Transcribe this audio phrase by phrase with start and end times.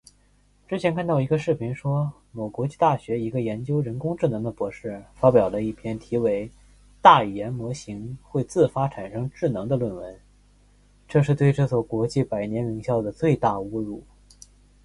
[0.67, 6.49] 之前看到一个视频说某国际大学一个研究人工智能的博士发表了一篇题为:
[7.03, 10.19] 大语言模型会自发产生智能的论文，
[11.07, 14.01] 这是对这所国际百年名校的最大侮辱